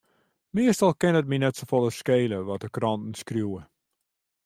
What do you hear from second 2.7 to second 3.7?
kranten skriuwe.